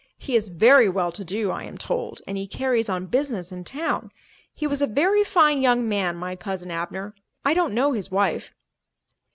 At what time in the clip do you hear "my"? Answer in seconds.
6.15-6.35